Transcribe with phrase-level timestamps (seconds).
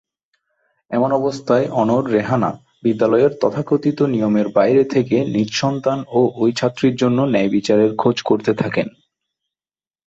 [0.91, 2.51] এমন অবস্থায় অনড় রেহানা
[2.83, 8.87] বিদ্যালয়ের তথাকথিত নিয়মের বাইরে থেকে নিজ সন্তান ও ওই ছাত্রীর জন্য ন্যায়বিচারের খোঁজ করতে থাকেন।